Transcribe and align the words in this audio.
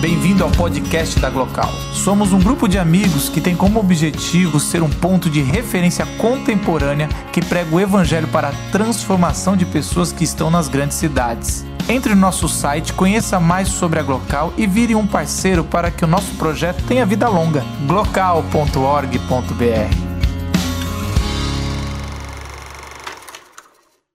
Bem-vindo 0.00 0.42
ao 0.42 0.50
podcast 0.50 1.20
da 1.20 1.28
Glocal. 1.28 1.70
Somos 1.92 2.32
um 2.32 2.40
grupo 2.40 2.66
de 2.66 2.78
amigos 2.78 3.28
que 3.28 3.38
tem 3.38 3.54
como 3.54 3.78
objetivo 3.78 4.58
ser 4.58 4.82
um 4.82 4.88
ponto 4.88 5.28
de 5.28 5.42
referência 5.42 6.06
contemporânea 6.16 7.06
que 7.30 7.44
prega 7.44 7.74
o 7.74 7.78
evangelho 7.78 8.26
para 8.28 8.48
a 8.48 8.70
transformação 8.72 9.54
de 9.54 9.66
pessoas 9.66 10.10
que 10.10 10.24
estão 10.24 10.50
nas 10.50 10.68
grandes 10.68 10.96
cidades. 10.96 11.66
Entre 11.86 12.14
no 12.14 12.20
nosso 12.22 12.48
site, 12.48 12.94
conheça 12.94 13.38
mais 13.38 13.68
sobre 13.68 14.00
a 14.00 14.02
Glocal 14.02 14.54
e 14.56 14.66
vire 14.66 14.94
um 14.94 15.06
parceiro 15.06 15.62
para 15.62 15.90
que 15.90 16.02
o 16.02 16.08
nosso 16.08 16.34
projeto 16.36 16.82
tenha 16.84 17.04
vida 17.04 17.28
longa. 17.28 17.62
glocal.org.br 17.86 19.20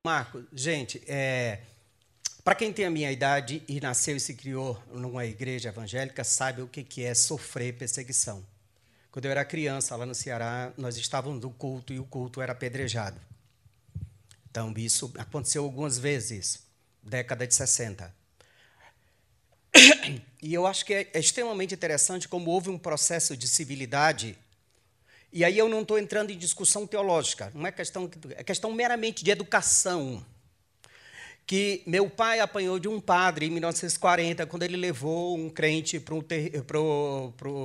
Marco, 0.04 0.42
gente, 0.52 1.00
é, 1.08 1.60
para 2.46 2.54
quem 2.54 2.72
tem 2.72 2.86
a 2.86 2.92
minha 2.92 3.12
idade 3.12 3.64
e 3.68 3.82
nasceu 3.82 4.16
e 4.16 4.20
se 4.20 4.36
criou 4.36 4.80
numa 4.94 5.26
igreja 5.26 5.70
evangélica, 5.70 6.24
sabe 6.24 6.62
o 6.62 6.68
que, 6.68 7.04
é 7.04 7.16
sofrer 7.16 7.74
perseguição. 7.74 8.46
Quando 9.12 9.26
eu 9.26 9.32
era 9.32 9.44
criança, 9.44 9.96
lá 9.96 10.06
no 10.06 10.14
Ceará, 10.14 10.72
nós 10.78 10.96
estávamos 10.96 11.42
no 11.42 11.50
culto 11.50 11.92
e 11.92 12.00
o 12.00 12.06
culto 12.06 12.44
era 12.44 12.52
apedrejado. 12.52 13.20
Então, 14.48 14.72
isso 14.78 15.12
aconteceu 15.18 15.64
algumas 15.64 15.98
vezes, 15.98 16.62
década 17.02 17.48
de 17.48 17.56
60. 17.56 18.14
E 20.40 20.54
eu 20.54 20.68
acho 20.68 20.86
que 20.86 20.94
é, 20.94 21.10
é 21.12 21.20
extremamente 21.20 21.74
interessante 21.74 22.28
como 22.28 22.52
houve 22.52 22.70
um 22.70 22.78
processo 22.78 23.36
de 23.36 23.48
civilidade. 23.48 24.38
E 25.34 25.44
aí 25.44 25.58
eu 25.58 25.68
não 25.68 25.82
estou 25.82 25.98
entrando 25.98 26.30
em 26.30 26.38
discussão 26.38 26.86
teológica, 26.86 27.52
não 27.56 27.66
é 27.66 27.72
questão, 27.72 28.08
é 28.36 28.44
questão 28.44 28.72
meramente 28.72 29.24
de 29.24 29.32
educação 29.32 30.24
que 31.46 31.84
meu 31.86 32.10
pai 32.10 32.40
apanhou 32.40 32.80
de 32.80 32.88
um 32.88 33.00
padre 33.00 33.46
em 33.46 33.50
1940, 33.52 34.46
quando 34.48 34.64
ele 34.64 34.78
levou 34.78 35.38
um 35.38 35.50
crente 35.50 36.02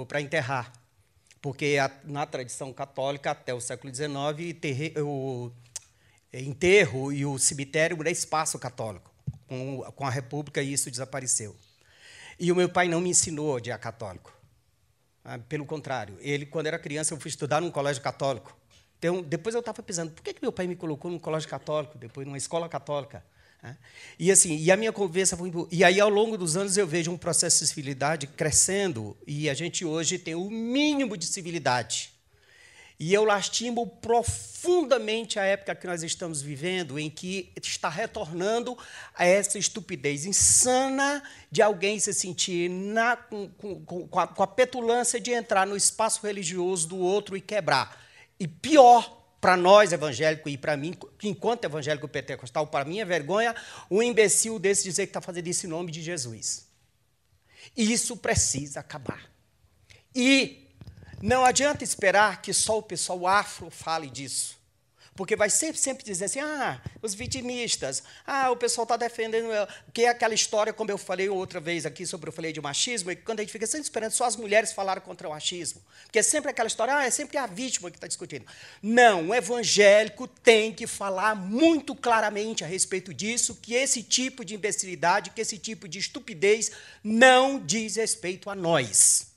para 0.09 0.21
enterrar. 0.21 0.73
Porque 1.41 1.79
a, 1.81 1.91
na 2.05 2.27
tradição 2.27 2.73
católica, 2.73 3.31
até 3.31 3.55
o 3.55 3.61
século 3.61 3.95
XIX, 3.95 4.13
o 4.99 5.51
enterro 6.33 7.11
e 7.11 7.25
o 7.25 7.39
cemitério 7.39 7.97
era 8.01 8.11
espaço 8.11 8.59
católico. 8.59 9.11
Com, 9.47 9.81
com 9.97 10.07
a 10.07 10.11
República, 10.11 10.63
isso 10.63 10.91
desapareceu. 10.91 11.57
E 12.39 12.53
o 12.53 12.57
meu 12.57 12.69
pai 12.69 12.87
não 12.89 13.01
me 13.01 13.11
ensinou 13.11 13.53
a 13.53 13.55
odiar 13.57 13.79
católico. 13.81 14.33
Ah, 15.25 15.39
pelo 15.39 15.65
contrário, 15.65 16.17
ele, 16.21 16.47
quando 16.47 16.67
era 16.67 16.79
criança, 16.79 17.15
eu 17.15 17.21
fui 17.21 17.29
estudar 17.29 17.61
num 17.61 17.71
colégio 17.71 18.03
católico. 18.03 18.57
Então, 18.99 19.23
depois 19.23 19.55
eu 19.55 19.61
estava 19.61 19.83
pensando, 19.83 20.13
por 20.13 20.23
que, 20.23 20.35
que 20.35 20.43
meu 20.43 20.53
pai 20.53 20.67
me 20.67 20.77
colocou 20.77 21.11
num 21.11 21.19
colégio 21.19 21.49
católico, 21.49 21.97
depois 21.97 22.27
numa 22.27 22.37
escola 22.37 22.69
católica? 22.69 23.25
Né? 23.63 23.77
E 24.19 24.31
assim, 24.31 24.57
e 24.57 24.71
a 24.71 24.77
minha 24.77 24.93
conversa 24.93 25.37
foi. 25.37 25.53
E 25.71 25.85
aí, 25.85 26.01
ao 26.01 26.09
longo 26.09 26.37
dos 26.37 26.57
anos, 26.57 26.77
eu 26.77 26.87
vejo 26.87 27.11
um 27.11 27.19
processo 27.19 27.63
de 27.63 27.69
civilidade 27.69 28.27
crescendo, 28.27 29.17
e 29.27 29.49
a 29.51 29.55
gente 29.55 29.85
hoje 29.85 30.19
tem 30.19 30.35
o 30.35 30.51
mínimo 30.51 31.17
de 31.17 31.27
civilidade. 31.27 32.13
E 33.03 33.15
eu 33.15 33.25
lastimo 33.25 33.87
profundamente 33.87 35.39
a 35.39 35.45
época 35.45 35.75
que 35.75 35.87
nós 35.87 36.03
estamos 36.03 36.43
vivendo, 36.43 36.99
em 36.99 37.09
que 37.09 37.51
está 37.57 37.89
retornando 37.89 38.77
a 39.15 39.25
essa 39.25 39.59
estupidez 39.59 40.27
insana 40.27 41.23
de 41.51 41.63
alguém 41.63 41.99
se 41.99 42.13
sentir 42.13 42.69
na, 42.69 43.17
com, 43.17 43.49
com, 43.49 44.07
com, 44.07 44.21
a, 44.21 44.27
com 44.27 44.43
a 44.43 44.47
petulância 44.47 45.19
de 45.19 45.31
entrar 45.31 45.67
no 45.67 45.79
espaço 45.79 46.27
religioso 46.27 46.89
do 46.89 46.99
outro 46.99 47.39
e 47.39 47.41
quebrar. 47.41 47.99
E 48.39 48.47
pior, 48.47 49.20
para 49.41 49.57
nós 49.57 49.93
evangélicos 49.93 50.53
e 50.53 50.59
para 50.59 50.77
mim, 50.77 50.95
enquanto 51.23 51.65
evangélico 51.65 52.07
pentecostal, 52.07 52.67
para 52.67 52.85
mim 52.85 53.01
é 53.01 53.05
vergonha 53.05 53.55
um 53.91 54.03
imbecil 54.03 54.59
desse 54.59 54.85
dizer 54.85 55.07
que 55.07 55.11
está 55.11 55.21
fazendo 55.21 55.47
isso 55.47 55.67
em 55.67 55.71
nome 55.71 55.91
de 55.91 56.03
Jesus. 56.03 56.69
Isso 57.77 58.17
precisa 58.17 58.81
acabar. 58.81 59.31
E 60.15 60.69
não 61.23 61.45
adianta 61.45 61.83
esperar 61.83 62.43
que 62.43 62.53
só 62.53 62.79
o 62.79 62.83
pessoal 62.83 63.27
afro 63.27 63.71
fale 63.71 64.11
disso. 64.11 64.60
Porque 65.21 65.37
vai 65.37 65.51
sempre, 65.51 65.79
sempre 65.79 66.03
dizer 66.03 66.25
assim, 66.25 66.41
ah, 66.41 66.81
os 67.03 67.13
vitimistas, 67.13 68.03
ah, 68.27 68.51
o 68.51 68.57
pessoal 68.57 68.85
está 68.85 68.97
defendendo, 68.97 69.49
que 69.93 70.07
é 70.07 70.09
aquela 70.09 70.33
história, 70.33 70.73
como 70.73 70.91
eu 70.91 70.97
falei 70.97 71.29
outra 71.29 71.61
vez 71.61 71.85
aqui 71.85 72.07
sobre 72.07 72.31
eu 72.31 72.33
falei 72.33 72.55
de 72.55 72.61
machismo, 72.63 73.11
e 73.11 73.17
quando 73.17 73.41
a 73.41 73.43
gente 73.43 73.53
fica 73.53 73.67
sempre 73.67 73.83
esperando 73.83 74.13
só 74.13 74.25
as 74.25 74.35
mulheres 74.35 74.73
falarem 74.73 75.03
contra 75.03 75.29
o 75.29 75.33
machismo. 75.33 75.83
Porque 76.05 76.21
é 76.21 76.23
sempre 76.23 76.51
aquela 76.51 76.69
história, 76.69 76.97
ah, 76.97 77.05
é 77.05 77.11
sempre 77.11 77.37
a 77.37 77.47
vítima 77.47 77.91
que 77.91 77.99
está 77.99 78.07
discutindo. 78.07 78.47
Não, 78.83 79.29
o 79.29 79.35
evangélico 79.35 80.27
tem 80.27 80.73
que 80.73 80.87
falar 80.87 81.35
muito 81.35 81.95
claramente 81.95 82.65
a 82.65 82.67
respeito 82.67 83.13
disso, 83.13 83.59
que 83.61 83.75
esse 83.75 84.03
tipo 84.03 84.43
de 84.43 84.55
imbecilidade, 84.55 85.33
que 85.33 85.43
esse 85.43 85.59
tipo 85.59 85.87
de 85.87 85.99
estupidez 85.99 86.71
não 87.05 87.61
diz 87.61 87.97
respeito 87.97 88.49
a 88.49 88.55
nós. 88.55 89.29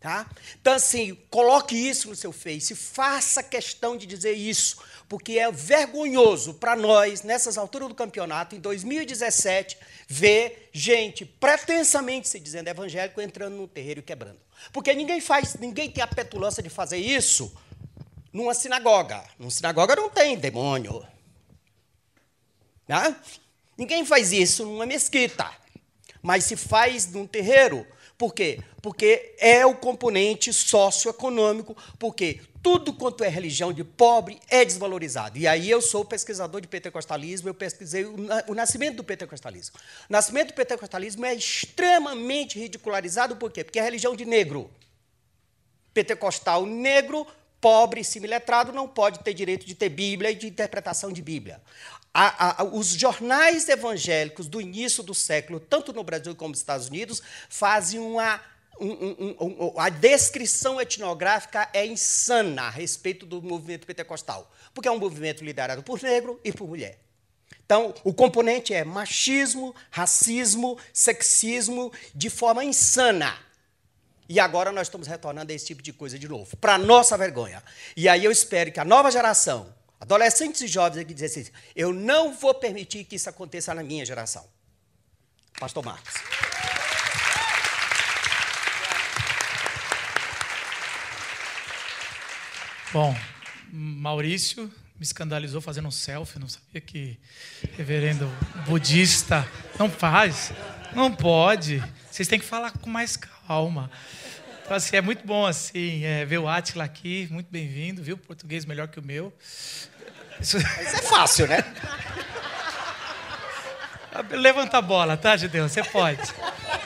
Tá? 0.00 0.30
Então, 0.60 0.74
assim, 0.74 1.18
coloque 1.28 1.74
isso 1.74 2.08
no 2.08 2.14
seu 2.14 2.30
Face, 2.30 2.72
faça 2.76 3.42
questão 3.42 3.96
de 3.96 4.06
dizer 4.06 4.32
isso, 4.32 4.76
porque 5.08 5.38
é 5.38 5.50
vergonhoso 5.50 6.54
para 6.54 6.76
nós, 6.76 7.22
nessas 7.22 7.56
alturas 7.56 7.88
do 7.88 7.94
campeonato, 7.94 8.54
em 8.54 8.60
2017, 8.60 9.78
ver 10.06 10.68
gente 10.72 11.24
pretensamente 11.24 12.28
se 12.28 12.38
dizendo 12.38 12.68
evangélico 12.68 13.20
entrando 13.20 13.56
no 13.56 13.66
terreiro 13.66 14.00
e 14.00 14.02
quebrando. 14.02 14.38
Porque 14.72 14.92
ninguém 14.92 15.20
faz, 15.20 15.54
ninguém 15.54 15.90
tem 15.90 16.02
a 16.02 16.06
petulância 16.06 16.62
de 16.62 16.68
fazer 16.68 16.98
isso 16.98 17.50
numa 18.32 18.52
sinagoga. 18.52 19.24
Numa 19.38 19.50
sinagoga 19.50 19.96
não 19.96 20.10
tem 20.10 20.36
demônio. 20.36 21.06
Né? 22.86 23.16
Ninguém 23.78 24.04
faz 24.04 24.30
isso 24.30 24.66
numa 24.66 24.84
mesquita. 24.84 25.50
Mas 26.20 26.44
se 26.44 26.56
faz 26.56 27.10
num 27.10 27.26
terreiro, 27.26 27.86
por 28.18 28.34
quê? 28.34 28.58
Porque 28.82 29.36
é 29.38 29.64
o 29.64 29.76
componente 29.76 30.52
socioeconômico, 30.52 31.76
porque 32.00 32.40
tudo 32.60 32.92
quanto 32.92 33.22
é 33.22 33.28
religião 33.28 33.72
de 33.72 33.84
pobre 33.84 34.40
é 34.48 34.64
desvalorizado. 34.64 35.38
E 35.38 35.46
aí 35.46 35.70
eu 35.70 35.80
sou 35.80 36.04
pesquisador 36.04 36.60
de 36.60 36.66
pentecostalismo, 36.66 37.48
eu 37.48 37.54
pesquisei 37.54 38.04
o, 38.04 38.54
nascimento 38.54 38.96
do 38.96 39.04
pentecostalismo. 39.04 39.76
O 40.10 40.12
nascimento 40.12 40.48
do 40.48 40.54
pentecostalismo 40.54 41.24
é 41.24 41.32
extremamente 41.32 42.58
ridicularizado, 42.58 43.36
por 43.36 43.52
quê? 43.52 43.62
Porque 43.62 43.78
é 43.78 43.82
religião 43.82 44.16
de 44.16 44.24
negro. 44.24 44.68
Pentecostal 45.94 46.66
negro, 46.66 47.24
pobre, 47.60 48.02
similetrado, 48.02 48.72
não 48.72 48.88
pode 48.88 49.20
ter 49.20 49.32
direito 49.32 49.64
de 49.64 49.76
ter 49.76 49.90
Bíblia 49.90 50.32
e 50.32 50.34
de 50.34 50.48
interpretação 50.48 51.12
de 51.12 51.22
Bíblia 51.22 51.62
a, 52.12 52.62
a, 52.62 52.64
os 52.64 52.88
jornais 52.88 53.68
evangélicos 53.68 54.48
do 54.48 54.60
início 54.60 55.02
do 55.02 55.14
século, 55.14 55.60
tanto 55.60 55.92
no 55.92 56.02
Brasil 56.02 56.34
como 56.34 56.50
nos 56.50 56.58
Estados 56.58 56.88
Unidos, 56.88 57.22
fazem 57.48 58.00
uma. 58.00 58.40
Um, 58.80 58.90
um, 58.90 59.36
um, 59.40 59.80
a 59.80 59.88
descrição 59.88 60.80
etnográfica 60.80 61.68
é 61.72 61.84
insana 61.84 62.62
a 62.62 62.70
respeito 62.70 63.26
do 63.26 63.42
movimento 63.42 63.84
pentecostal, 63.84 64.48
porque 64.72 64.86
é 64.86 64.92
um 64.92 65.00
movimento 65.00 65.44
liderado 65.44 65.82
por 65.82 66.00
negro 66.00 66.40
e 66.44 66.52
por 66.52 66.68
mulher. 66.68 67.00
Então, 67.64 67.92
o 68.04 68.14
componente 68.14 68.72
é 68.72 68.84
machismo, 68.84 69.74
racismo, 69.90 70.78
sexismo, 70.92 71.92
de 72.14 72.30
forma 72.30 72.64
insana. 72.64 73.36
E 74.28 74.38
agora 74.38 74.70
nós 74.70 74.86
estamos 74.86 75.06
retornando 75.06 75.50
a 75.50 75.54
esse 75.54 75.66
tipo 75.66 75.82
de 75.82 75.92
coisa 75.92 76.18
de 76.18 76.28
novo, 76.28 76.56
para 76.58 76.78
nossa 76.78 77.16
vergonha. 77.16 77.62
E 77.96 78.08
aí 78.08 78.24
eu 78.24 78.30
espero 78.30 78.70
que 78.70 78.78
a 78.78 78.84
nova 78.84 79.10
geração, 79.10 79.74
Adolescentes 80.00 80.60
e 80.60 80.68
jovens 80.68 81.00
aqui 81.00 81.12
dizem 81.12 81.42
assim: 81.42 81.52
eu 81.74 81.92
não 81.92 82.34
vou 82.34 82.54
permitir 82.54 83.04
que 83.04 83.16
isso 83.16 83.28
aconteça 83.28 83.74
na 83.74 83.82
minha 83.82 84.04
geração. 84.04 84.46
Pastor 85.58 85.84
Marcos. 85.84 86.14
Bom, 92.92 93.14
Maurício 93.70 94.72
me 94.98 95.04
escandalizou 95.04 95.60
fazendo 95.60 95.88
um 95.88 95.90
selfie, 95.90 96.38
não 96.38 96.48
sabia 96.48 96.80
que 96.80 97.18
reverendo 97.76 98.26
budista 98.66 99.46
não 99.78 99.90
faz, 99.90 100.52
não 100.94 101.14
pode. 101.14 101.82
Vocês 102.10 102.26
têm 102.26 102.38
que 102.38 102.46
falar 102.46 102.72
com 102.72 102.88
mais 102.88 103.16
calma. 103.16 103.90
Então, 104.68 104.76
assim, 104.76 104.96
é 104.96 105.00
muito 105.00 105.26
bom 105.26 105.46
assim, 105.46 106.04
é, 106.04 106.26
ver 106.26 106.36
o 106.36 106.46
Atila 106.46 106.84
aqui, 106.84 107.26
muito 107.30 107.50
bem-vindo, 107.50 108.02
viu? 108.02 108.18
Português 108.18 108.66
melhor 108.66 108.86
que 108.86 109.00
o 109.00 109.02
meu. 109.02 109.32
Isso, 110.38 110.58
Isso 110.58 110.96
é 110.96 111.02
fácil, 111.04 111.46
né? 111.46 111.64
Levanta 114.30 114.76
a 114.76 114.82
bola, 114.82 115.16
tá, 115.16 115.34
Gideon? 115.38 115.70
Você 115.70 115.82
pode. 115.82 116.20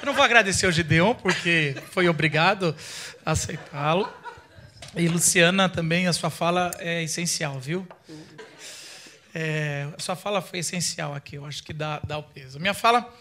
Eu 0.00 0.06
não 0.06 0.14
vou 0.14 0.22
agradecer 0.22 0.64
o 0.68 0.70
Gideon, 0.70 1.12
porque 1.12 1.74
foi 1.90 2.08
obrigado 2.08 2.72
a 3.26 3.32
aceitá-lo. 3.32 4.08
E 4.94 5.08
Luciana 5.08 5.68
também, 5.68 6.06
a 6.06 6.12
sua 6.12 6.30
fala 6.30 6.70
é 6.78 7.02
essencial, 7.02 7.58
viu? 7.58 7.84
É, 9.34 9.88
a 9.98 10.00
sua 10.00 10.14
fala 10.14 10.40
foi 10.40 10.60
essencial 10.60 11.16
aqui, 11.16 11.34
eu 11.34 11.44
acho 11.44 11.64
que 11.64 11.72
dá, 11.72 12.00
dá 12.04 12.16
o 12.16 12.22
peso. 12.22 12.58
A 12.58 12.60
minha 12.60 12.74
fala, 12.74 13.12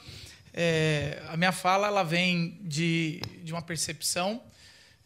é, 0.53 1.21
a 1.27 1.37
minha 1.37 1.51
fala 1.51 1.87
ela 1.87 2.03
vem 2.03 2.59
de, 2.63 3.21
de 3.43 3.51
uma 3.53 3.61
percepção 3.61 4.43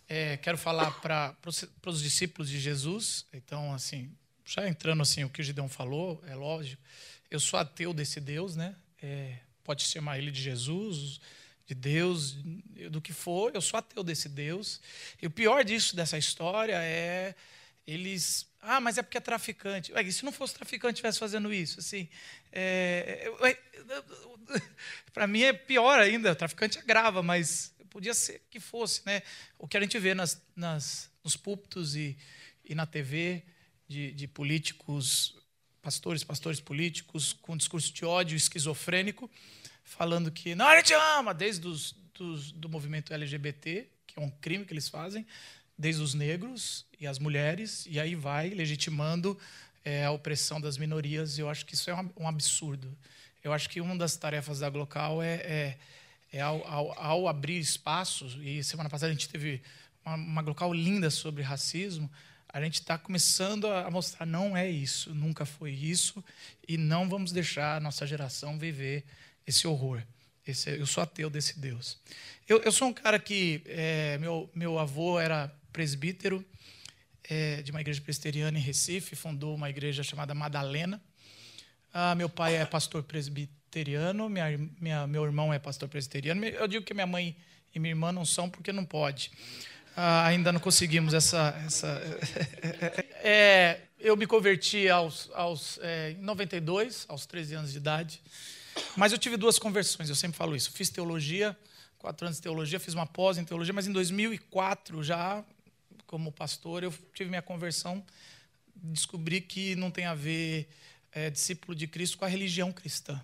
é, 0.08 0.38
quero 0.38 0.58
falar 0.58 0.92
para 1.02 1.36
os 1.86 2.02
discípulos 2.02 2.50
de 2.50 2.60
Jesus. 2.60 3.26
Então, 3.34 3.74
assim, 3.74 4.12
já 4.46 4.68
entrando 4.68 5.02
assim, 5.02 5.24
o 5.24 5.30
que 5.30 5.42
o 5.42 5.44
Gideon 5.44 5.68
falou, 5.68 6.24
é 6.28 6.36
lógico. 6.36 6.82
Eu 7.30 7.40
sou 7.40 7.60
ateu 7.60 7.94
desse 7.94 8.22
Deus, 8.22 8.56
né? 8.56 8.76
É, 9.02 9.40
pode 9.64 9.84
chamar 9.84 10.20
ele 10.20 10.32
de 10.32 10.42
Jesus, 10.42 11.20
de 11.66 11.74
Deus, 11.74 12.34
do 12.92 13.02
que 13.02 13.12
for, 13.12 13.52
eu 13.56 13.62
sou 13.62 13.80
ateu 13.80 14.04
desse 14.04 14.30
Deus. 14.30 14.80
E 15.20 15.26
o 15.26 15.32
pior 15.32 15.64
disso, 15.64 15.96
dessa 15.96 16.18
história, 16.18 16.78
é 16.78 17.34
eles. 17.88 18.48
Ah, 18.68 18.82
mas 18.82 18.98
é 18.98 19.04
porque 19.04 19.18
é 19.18 19.22
traficante. 19.22 19.94
Ué, 19.94 20.12
se 20.12 20.26
não 20.26 20.32
fosse 20.32 20.56
traficante 20.56 20.96
estivesse 20.96 21.20
fazendo 21.20 21.54
isso? 21.54 21.80
Assim, 21.80 22.10
é, 22.52 23.32
Para 25.14 25.28
mim 25.28 25.42
é 25.42 25.54
pior 25.54 26.00
ainda, 26.00 26.32
o 26.32 26.36
traficante 26.36 26.80
agrava, 26.80 27.22
mas 27.22 27.74
podia 27.90 28.14
ser 28.14 28.42
que 28.50 28.60
fosse. 28.60 29.02
Né? 29.06 29.22
O 29.58 29.68
que 29.68 29.78
a 29.78 29.82
gente 29.82 29.98
vê 30.00 30.14
nas, 30.14 30.42
nas, 30.56 31.10
nos 31.24 31.38
púlpitos 31.38 31.96
e, 31.96 32.18
e 32.64 32.76
na 32.76 32.86
TV 32.86 33.44
de, 33.88 34.12
de 34.12 34.28
políticos, 34.28 35.38
pastores, 35.82 36.24
pastores 36.24 36.60
políticos, 36.60 37.34
com 37.34 37.56
discurso 37.56 37.94
de 37.94 38.04
ódio 38.04 38.36
esquizofrênico, 38.36 39.30
falando 39.84 40.32
que 40.32 40.56
não, 40.56 40.68
a 40.68 40.78
gente 40.78 40.94
ama, 40.94 41.34
desde 41.34 41.68
os, 41.68 41.96
dos, 42.14 42.52
do 42.52 42.68
movimento 42.68 43.14
LGBT, 43.14 43.88
que 44.08 44.20
é 44.20 44.22
um 44.22 44.30
crime 44.30 44.66
que 44.66 44.74
eles 44.74 44.90
fazem, 44.90 45.26
desde 45.78 46.02
os 46.02 46.14
negros 46.14 46.86
e 47.00 47.06
as 47.06 47.20
mulheres, 47.20 47.86
e 47.90 48.00
aí 48.00 48.16
vai 48.16 48.50
legitimando 48.50 49.38
é, 49.84 50.06
a 50.06 50.12
opressão 50.12 50.60
das 50.60 50.78
minorias. 50.78 51.38
Eu 51.38 51.50
acho 51.50 51.66
que 51.66 51.76
isso 51.76 51.90
é 51.90 51.96
um, 52.18 52.28
absurdo. 52.28 52.96
Eu 53.44 53.54
acho 53.54 53.70
que 53.70 53.80
uma 53.80 53.96
das 53.96 54.16
tarefas 54.16 54.60
da 54.60 54.70
Glocal 54.70 55.22
é, 55.22 55.36
é, 55.36 55.78
é 56.32 56.42
ao, 56.42 56.66
ao, 56.68 57.00
ao, 57.00 57.28
abrir 57.28 57.60
espaços, 57.60 58.38
e 58.42 58.64
semana 58.64 58.90
passada 58.90 59.12
a 59.12 59.14
gente 59.14 59.30
teve 59.30 59.62
uma, 60.06 60.16
uma 60.16 60.42
Glocal 60.42 60.74
linda 60.74 61.10
sobre 61.10 61.44
racismo, 61.44 62.10
a 62.48 62.62
gente 62.62 62.76
está 62.76 62.98
começando 62.98 63.68
a 63.68 63.92
mostrar 63.92 64.26
não 64.26 64.56
é 64.56 64.70
isso, 64.70 65.14
nunca 65.14 65.46
foi 65.46 65.72
isso, 65.72 66.24
e 66.66 66.78
não 66.78 67.10
vamos 67.10 67.34
deixar 67.34 67.76
a 67.76 67.80
nossa 67.82 68.08
geração 68.08 68.58
viver 68.58 69.04
esse 69.46 69.68
horror. 69.68 70.02
Esse, 70.48 70.70
eu 70.70 70.86
sou 70.86 71.04
ateu 71.04 71.30
desse 71.30 71.60
Deus. 71.60 71.98
Eu, 72.48 72.62
eu 72.62 72.72
sou 72.72 72.88
um 72.88 72.94
cara 72.94 73.20
que 73.20 73.62
é, 73.66 74.18
meu, 74.20 74.50
meu 74.56 74.80
avô 74.80 75.20
era 75.20 75.54
presbítero 75.76 76.44
é, 77.30 77.62
de 77.62 77.70
uma 77.70 77.82
igreja 77.82 78.00
presbiteriana 78.00 78.58
em 78.58 78.62
Recife, 78.62 79.14
fundou 79.14 79.54
uma 79.54 79.70
igreja 79.70 80.04
chamada 80.04 80.34
Madalena. 80.34 81.02
Ah, 81.94 82.16
meu 82.16 82.30
pai 82.30 82.56
é 82.56 82.66
pastor 82.66 83.04
presbiteriano, 83.04 84.30
minha, 84.30 84.58
minha, 84.80 85.06
meu 85.06 85.26
irmão 85.26 85.54
é 85.54 85.60
pastor 85.60 85.90
presbiteriano. 85.90 86.46
Eu 86.46 86.66
digo 86.66 86.86
que 86.86 86.94
minha 86.94 87.06
mãe 87.06 87.36
e 87.74 87.80
minha 87.80 87.92
irmã 87.92 88.14
não 88.14 88.24
são 88.24 88.50
porque 88.50 88.72
não 88.72 88.86
pode. 88.86 89.32
Ah, 89.98 90.26
ainda 90.26 90.50
não 90.54 90.62
conseguimos 90.62 91.14
essa. 91.14 91.54
essa 91.66 92.02
é, 93.22 93.82
eu 94.00 94.16
me 94.16 94.26
converti 94.26 94.88
aos, 94.88 95.30
aos, 95.34 95.78
é, 95.82 96.12
em 96.12 96.22
92, 96.22 97.06
aos 97.10 97.26
13 97.26 97.56
anos 97.56 97.72
de 97.74 97.78
idade. 97.80 98.22
Mas 98.96 99.12
eu 99.12 99.18
tive 99.18 99.36
duas 99.36 99.60
conversões, 99.60 100.08
eu 100.08 100.16
sempre 100.16 100.38
falo 100.38 100.56
isso. 100.56 100.72
Fiz 100.72 100.90
teologia, 100.90 101.58
quatro 101.98 102.28
anos 102.28 102.38
de 102.38 102.44
teologia, 102.44 102.80
fiz 102.80 102.94
uma 102.94 103.06
pós 103.06 103.38
em 103.38 103.44
teologia, 103.44 103.74
mas 103.74 103.88
em 103.88 103.92
2004, 103.92 105.04
já 105.04 105.44
como 106.08 106.32
pastor, 106.32 106.84
eu 106.84 106.94
tive 107.14 107.30
minha 107.30 107.42
conversão, 107.42 108.04
descobri 108.76 109.42
que 109.42 109.76
não 109.76 109.90
tem 109.90 110.06
a 110.06 110.14
ver 110.14 110.68
é, 111.12 111.30
discípulo 111.30 111.76
de 111.76 111.88
Cristo 111.88 112.18
com 112.18 112.26
a 112.26 112.28
religião 112.28 112.72
cristã. 112.72 113.22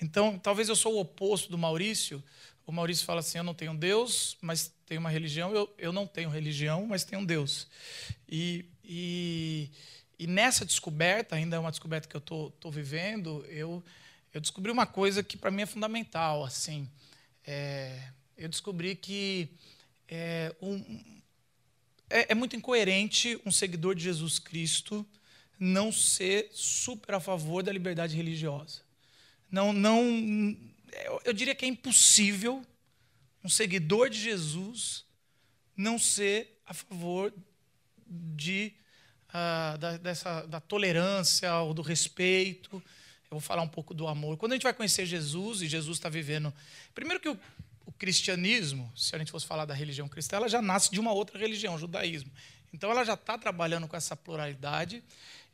Então, 0.00 0.38
talvez 0.38 0.68
eu 0.68 0.76
sou 0.76 0.94
o 0.94 1.00
oposto 1.00 1.50
do 1.50 1.56
Maurício. 1.56 2.22
O 2.66 2.72
Maurício 2.72 3.04
fala 3.04 3.20
assim: 3.20 3.38
eu 3.38 3.44
não 3.44 3.54
tenho 3.54 3.74
Deus, 3.74 4.36
mas 4.40 4.72
tenho 4.84 5.00
uma 5.00 5.10
religião. 5.10 5.54
Eu, 5.54 5.74
eu 5.78 5.92
não 5.92 6.06
tenho 6.06 6.28
religião, 6.28 6.86
mas 6.86 7.04
tenho 7.04 7.24
Deus. 7.24 7.66
E, 8.28 8.66
e, 8.84 9.70
e 10.18 10.26
nessa 10.26 10.64
descoberta, 10.64 11.34
ainda 11.34 11.56
é 11.56 11.58
uma 11.58 11.70
descoberta 11.70 12.08
que 12.08 12.16
eu 12.16 12.48
estou 12.48 12.70
vivendo, 12.70 13.44
eu, 13.48 13.82
eu 14.34 14.40
descobri 14.40 14.70
uma 14.70 14.86
coisa 14.86 15.22
que 15.22 15.36
para 15.36 15.50
mim 15.50 15.62
é 15.62 15.66
fundamental. 15.66 16.44
assim 16.44 16.88
é, 17.46 18.10
Eu 18.36 18.48
descobri 18.48 18.94
que 18.94 19.48
é, 20.08 20.54
um, 20.60 21.22
é, 22.08 22.32
é 22.32 22.34
muito 22.34 22.56
incoerente 22.56 23.40
um 23.44 23.50
seguidor 23.50 23.94
de 23.94 24.02
Jesus 24.04 24.38
Cristo 24.38 25.06
não 25.58 25.90
ser 25.90 26.50
super 26.52 27.14
a 27.14 27.20
favor 27.20 27.62
da 27.62 27.72
liberdade 27.72 28.14
religiosa. 28.14 28.82
Não, 29.50 29.72
não, 29.72 30.56
eu 31.24 31.32
diria 31.32 31.54
que 31.54 31.64
é 31.64 31.68
impossível 31.68 32.64
um 33.42 33.48
seguidor 33.48 34.10
de 34.10 34.20
Jesus 34.20 35.04
não 35.76 35.98
ser 35.98 36.60
a 36.66 36.74
favor 36.74 37.32
de, 38.06 38.72
uh, 39.28 39.78
da, 39.78 39.96
dessa, 39.96 40.42
da 40.46 40.60
tolerância 40.60 41.54
ou 41.60 41.72
do 41.72 41.82
respeito. 41.82 42.82
Eu 43.30 43.32
vou 43.32 43.40
falar 43.40 43.62
um 43.62 43.68
pouco 43.68 43.94
do 43.94 44.06
amor. 44.06 44.36
Quando 44.36 44.52
a 44.52 44.54
gente 44.56 44.64
vai 44.64 44.74
conhecer 44.74 45.06
Jesus 45.06 45.62
e 45.62 45.68
Jesus 45.68 45.98
está 45.98 46.08
vivendo. 46.08 46.52
Primeiro 46.94 47.20
que 47.20 47.28
o, 47.28 47.38
o 47.86 47.92
cristianismo, 47.92 48.92
se 48.96 49.14
a 49.14 49.18
gente 49.18 49.30
fosse 49.30 49.46
falar 49.46 49.64
da 49.64 49.72
religião 49.72 50.08
cristã, 50.08 50.36
ela 50.36 50.48
já 50.48 50.60
nasce 50.60 50.90
de 50.90 51.00
uma 51.00 51.12
outra 51.12 51.38
religião, 51.38 51.76
o 51.76 51.78
judaísmo. 51.78 52.30
Então 52.72 52.90
ela 52.90 53.04
já 53.04 53.14
está 53.14 53.38
trabalhando 53.38 53.86
com 53.86 53.96
essa 53.96 54.16
pluralidade 54.16 55.02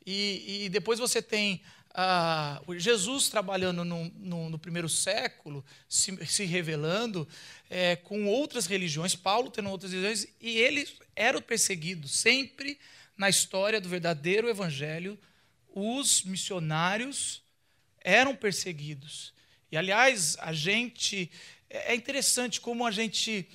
e, 0.05 0.65
e 0.65 0.69
depois 0.71 0.99
você 0.99 1.21
tem 1.21 1.63
ah, 1.95 2.61
Jesus 2.79 3.29
trabalhando 3.29 3.85
no, 3.85 4.05
no, 4.17 4.51
no, 4.51 4.59
primeiro 4.59 4.89
século, 4.89 5.65
se, 5.87 6.27
se 6.27 6.45
revelando 6.45 7.29
é, 7.69 7.97
com 7.97 8.27
outras 8.27 8.67
religiões, 8.67 9.15
Paulo 9.15 9.51
tendo 9.51 9.69
outras 9.69 9.93
religiões, 9.93 10.27
e 10.41 10.57
eles 10.59 10.95
eram 11.15 11.43
perseguidos. 11.43 12.13
Sempre 12.13 12.79
na 13.17 13.29
história 13.29 13.81
do 13.81 13.89
verdadeiro 13.89 14.49
evangelho, 14.49 15.19
os 15.75 16.23
missionários 16.23 17.43
eram 18.01 18.35
perseguidos. 18.35 19.33
E, 19.71 19.77
aliás, 19.77 20.37
a 20.41 20.53
gente. 20.53 21.31
É, 21.73 21.93
é 21.93 21.95
interessante 21.95 22.61
como 22.61 22.87
a 22.87 22.91
gente. 22.91 23.49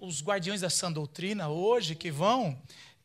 Os 0.00 0.20
guardiões 0.20 0.60
da 0.60 0.68
sã 0.68 0.90
doutrina 0.90 1.48
hoje 1.48 1.94
que 1.94 2.10
vão, 2.10 2.60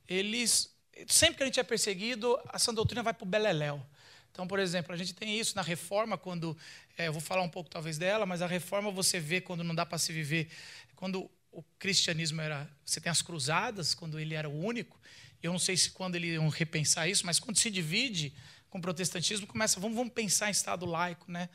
eles 0.07 0.74
sempre 1.07 1.38
que 1.38 1.44
a 1.44 1.45
gente 1.45 1.60
é 1.60 1.63
perseguido, 1.63 2.40
a 2.50 2.60
sã 2.60 2.74
doutrina 2.74 3.01
vai 3.01 3.13
para 3.13 3.24
o 3.24 3.28
beleléu. 3.28 3.84
Então, 4.31 4.48
por 4.48 4.60
exemplo, 4.60 4.92
a 4.92 4.98
gente 4.98 5.13
tem 5.13 5.40
isso 5.40 5.56
na 5.56 5.62
reforma, 5.62 6.18
quando. 6.18 6.57
É, 6.98 7.07
eu 7.07 7.13
vou 7.13 7.22
falar 7.22 7.44
um 7.44 7.50
pouco 7.50 7.69
talvez 7.69 7.98
dela, 7.98 8.25
mas 8.25 8.42
a 8.42 8.48
reforma 8.48 8.92
você 8.92 9.19
vê 9.19 9.40
quando 9.40 9.63
não 9.63 9.75
dá 9.75 9.86
para 9.86 9.98
se 9.98 10.12
viver. 10.12 10.50
Quando 10.96 11.30
o 11.51 11.63
cristianismo 11.80 12.42
era. 12.42 12.68
Você 12.84 13.00
tem 13.00 13.12
as 13.12 13.22
cruzadas, 13.22 13.94
quando 13.94 14.19
ele 14.19 14.34
era 14.34 14.50
o 14.50 14.60
único. 14.66 15.00
Eu 15.42 15.51
não 15.51 15.60
sei 15.60 15.78
se 15.78 15.92
quando 15.92 16.16
eles 16.16 16.34
iam 16.34 16.50
repensar 16.50 17.07
isso, 17.07 17.25
mas 17.25 17.39
quando 17.39 17.57
se 17.57 17.69
divide 17.69 18.34
com 18.69 18.80
o 18.80 18.81
protestantismo, 18.81 19.46
começa. 19.46 19.80
Vamos, 19.80 19.96
vamos 19.96 20.13
pensar 20.13 20.48
em 20.48 20.51
Estado 20.51 20.86
laico, 20.86 21.31
né? 21.31 21.50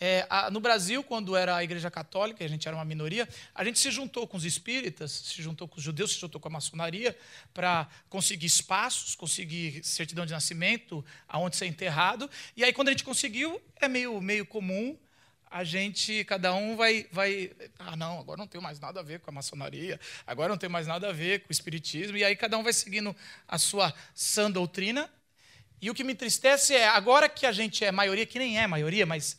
É, 0.00 0.26
a, 0.28 0.50
no 0.50 0.60
Brasil, 0.60 1.02
quando 1.02 1.36
era 1.36 1.56
a 1.56 1.64
Igreja 1.64 1.90
Católica, 1.90 2.44
a 2.44 2.48
gente 2.48 2.66
era 2.66 2.76
uma 2.76 2.84
minoria, 2.84 3.28
a 3.54 3.64
gente 3.64 3.78
se 3.78 3.90
juntou 3.90 4.26
com 4.26 4.36
os 4.36 4.44
espíritas, 4.44 5.10
se 5.10 5.40
juntou 5.42 5.68
com 5.68 5.76
os 5.76 5.82
judeus, 5.82 6.12
se 6.12 6.20
juntou 6.20 6.40
com 6.40 6.48
a 6.48 6.50
maçonaria 6.50 7.16
para 7.52 7.88
conseguir 8.08 8.46
espaços, 8.46 9.14
conseguir 9.14 9.84
certidão 9.84 10.26
de 10.26 10.32
nascimento, 10.32 11.04
aonde 11.28 11.56
ser 11.56 11.66
enterrado. 11.66 12.28
E 12.56 12.64
aí, 12.64 12.72
quando 12.72 12.88
a 12.88 12.90
gente 12.90 13.04
conseguiu, 13.04 13.60
é 13.80 13.88
meio, 13.88 14.20
meio 14.20 14.44
comum 14.44 14.98
a 15.54 15.62
gente, 15.62 16.24
cada 16.24 16.52
um 16.52 16.74
vai, 16.74 17.06
vai. 17.12 17.52
Ah, 17.78 17.94
não, 17.94 18.18
agora 18.18 18.38
não 18.38 18.46
tenho 18.48 18.60
mais 18.60 18.80
nada 18.80 18.98
a 18.98 19.02
ver 19.04 19.20
com 19.20 19.30
a 19.30 19.32
maçonaria, 19.32 20.00
agora 20.26 20.48
não 20.48 20.58
tem 20.58 20.68
mais 20.68 20.88
nada 20.88 21.10
a 21.10 21.12
ver 21.12 21.42
com 21.42 21.48
o 21.48 21.52
espiritismo, 21.52 22.16
e 22.16 22.24
aí 22.24 22.34
cada 22.34 22.58
um 22.58 22.64
vai 22.64 22.72
seguindo 22.72 23.14
a 23.46 23.56
sua 23.56 23.94
sã 24.12 24.50
doutrina. 24.50 25.08
E 25.80 25.88
o 25.88 25.94
que 25.94 26.02
me 26.02 26.12
entristece 26.12 26.74
é, 26.74 26.88
agora 26.88 27.28
que 27.28 27.46
a 27.46 27.52
gente 27.52 27.84
é 27.84 27.92
maioria, 27.92 28.26
que 28.26 28.36
nem 28.36 28.58
é 28.58 28.66
maioria, 28.66 29.06
mas 29.06 29.38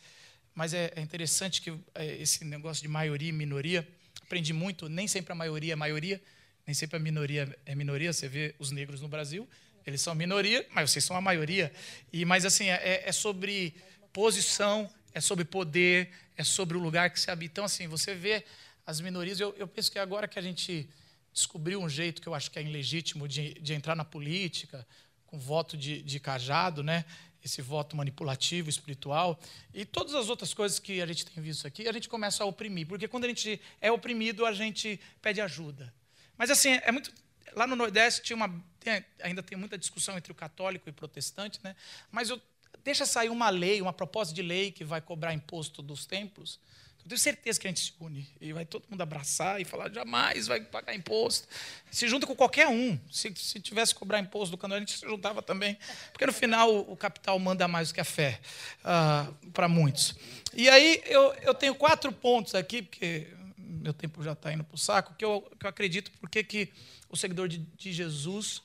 mas 0.55 0.74
é, 0.74 0.91
é 0.95 1.01
interessante 1.01 1.62
que 1.62 1.77
é, 1.93 2.15
esse 2.15 2.45
negócio 2.45 2.81
de 2.81 2.88
maioria 2.88 3.29
e 3.29 3.33
minoria, 3.33 3.88
aprendi 4.24 4.53
muito, 4.53 4.88
nem 4.88 5.07
sempre 5.07 5.33
a 5.33 5.35
maioria 5.35 5.74
é 5.74 5.75
maioria, 5.75 6.21
nem 6.65 6.74
sempre 6.74 6.95
a 6.95 7.00
minoria 7.00 7.55
é 7.65 7.75
minoria. 7.75 8.12
Você 8.12 8.27
vê 8.27 8.55
os 8.57 8.71
negros 8.71 9.01
no 9.01 9.07
Brasil, 9.07 9.47
eles 9.85 10.01
são 10.01 10.15
minoria, 10.15 10.65
mas 10.71 10.89
vocês 10.89 11.03
são 11.03 11.15
a 11.15 11.21
maioria. 11.21 11.71
E 12.12 12.25
Mas 12.25 12.45
assim, 12.45 12.69
é, 12.69 13.03
é 13.05 13.12
sobre 13.12 13.75
posição, 14.12 14.89
é 15.13 15.21
sobre 15.21 15.45
poder, 15.45 16.09
é 16.35 16.43
sobre 16.43 16.75
o 16.75 16.79
lugar 16.79 17.09
que 17.12 17.19
se 17.19 17.29
habita. 17.29 17.51
Então, 17.53 17.65
assim, 17.65 17.88
você 17.88 18.15
vê 18.15 18.43
as 18.85 19.00
minorias. 19.00 19.39
Eu, 19.39 19.53
eu 19.57 19.67
penso 19.67 19.91
que 19.91 20.00
agora 20.00 20.27
que 20.27 20.39
a 20.39 20.41
gente 20.41 20.89
descobriu 21.31 21.81
um 21.81 21.89
jeito 21.89 22.21
que 22.21 22.27
eu 22.27 22.33
acho 22.33 22.50
que 22.50 22.57
é 22.57 22.63
ilegítimo 22.63 23.27
de, 23.27 23.53
de 23.55 23.74
entrar 23.74 23.95
na 23.95 24.05
política, 24.05 24.88
com 25.27 25.38
voto 25.38 25.77
de, 25.77 26.01
de 26.01 26.19
cajado, 26.19 26.81
né? 26.81 27.05
Esse 27.46 27.62
voto 27.62 27.96
manipulativo, 27.96 28.70
espiritual, 28.70 29.40
e 29.74 29.86
todas 29.86 30.16
as 30.16 30.30
outras 30.30 30.54
coisas 30.54 30.80
que 30.80 31.00
a 31.02 31.06
gente 31.06 31.25
tem 31.25 31.42
visto 31.42 31.66
aqui, 31.68 31.88
a 31.88 31.92
gente 31.92 32.10
começa 32.10 32.44
a 32.44 32.48
oprimir, 32.48 32.88
porque 32.88 33.08
quando 33.08 33.25
a 33.25 33.28
gente 33.28 33.62
é 33.80 33.92
oprimido, 33.92 34.46
a 34.46 34.52
gente 34.52 35.00
pede 35.22 35.40
ajuda. 35.40 35.94
Mas 36.38 36.50
assim, 36.50 36.72
é 36.84 36.92
muito 36.92 37.14
lá 37.56 37.66
no 37.66 37.75
Nordeste 37.75 38.22
tinha 38.22 38.36
uma 38.36 38.50
tem, 38.80 39.04
ainda 39.22 39.42
tem 39.42 39.58
muita 39.58 39.78
discussão 39.78 40.18
entre 40.18 40.32
o 40.32 40.36
católico 40.36 40.90
e 40.90 40.92
o 40.92 40.94
protestante, 40.94 41.60
né? 41.64 41.75
Mas 42.12 42.30
eu, 42.30 42.42
deixa 42.84 43.06
sair 43.06 43.30
uma 43.30 43.50
lei, 43.50 43.82
uma 43.82 43.94
proposta 43.94 44.34
de 44.34 44.42
lei 44.42 44.72
que 44.72 44.84
vai 44.84 45.02
cobrar 45.02 45.34
imposto 45.34 45.82
dos 45.82 46.06
templos. 46.06 46.60
Eu 47.05 47.09
tenho 47.09 47.19
certeza 47.19 47.59
que 47.59 47.67
a 47.67 47.69
gente 47.69 47.81
se 47.81 47.93
une 48.00 48.27
e 48.41 48.51
vai 48.51 48.65
todo 48.65 48.83
mundo 48.89 49.00
abraçar 49.00 49.62
e 49.62 49.63
falar 49.63 49.91
jamais 49.91 50.47
vai 50.47 50.59
pagar 50.59 50.95
imposto. 50.95 51.47
Se 51.91 52.07
junta 52.07 52.25
com 52.25 52.35
qualquer 52.35 52.67
um. 52.67 53.00
Se, 53.12 53.31
se 53.35 53.59
tivesse 53.59 53.93
que 53.93 54.00
cobrar 54.00 54.19
imposto 54.19 54.50
do 54.50 54.57
canal, 54.57 54.77
a 54.77 54.79
gente 54.79 54.97
se 54.97 55.05
juntava 55.05 55.43
também. 55.43 55.77
Porque 56.12 56.25
no 56.25 56.33
final 56.33 56.75
o, 56.75 56.97
capital 56.97 57.38
manda 57.38 57.67
mais 57.67 57.89
do 57.89 57.93
que 57.93 58.01
a 58.01 58.03
fé 58.03 58.39
uh, 58.81 59.51
para 59.51 59.67
muitos. 59.67 60.15
E 60.51 60.67
aí 60.67 61.03
eu, 61.05 61.31
eu 61.43 61.53
tenho 61.53 61.75
quatro 61.75 62.12
pontos 62.12 62.55
aqui, 62.55 62.81
porque 62.81 63.27
meu 63.55 63.93
tempo 63.93 64.24
já 64.24 64.31
está 64.31 64.51
indo 64.51 64.63
para 64.63 64.74
o 64.74 64.77
saco, 64.79 65.13
que 65.13 65.24
eu, 65.24 65.47
que 65.59 65.65
eu 65.67 65.69
acredito 65.69 66.12
porque 66.19 66.43
que 66.43 66.69
o 67.07 67.15
seguidor 67.15 67.47
de, 67.47 67.59
de 67.59 67.93
Jesus 67.93 68.63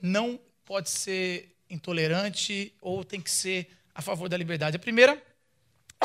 não 0.00 0.40
pode 0.64 0.88
ser 0.88 1.54
intolerante 1.68 2.72
ou 2.80 3.04
tem 3.04 3.20
que 3.20 3.30
ser 3.30 3.68
a 3.94 4.00
favor 4.00 4.30
da 4.30 4.36
liberdade. 4.38 4.76
A 4.76 4.80
primeira 4.80 5.22